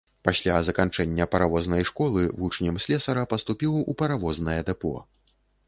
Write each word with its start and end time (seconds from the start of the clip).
Пасля 0.27 0.53
заканчэння 0.69 1.27
паравознай 1.35 1.83
школы, 1.91 2.25
вучнем 2.41 2.81
слесара 2.87 3.27
паступіў 3.37 3.79
у 3.81 3.99
паравознае 4.03 4.59
дэпо. 4.75 4.95